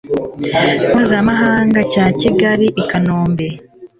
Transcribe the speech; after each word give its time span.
mpuzamahanga 0.91 1.79
cya 1.91 2.05
Kigali 2.19 2.67
i 2.81 2.83
Kanombe 2.89 3.47